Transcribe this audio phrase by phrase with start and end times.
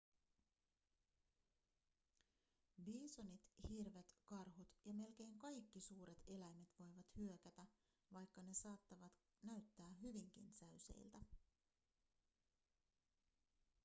[2.87, 7.65] biisonit hirvet karhut ja melkein kaikki suuret eläimet voivat hyökätä
[8.13, 11.19] vaikka ne saattavat näyttää hyvinkin säyseiltä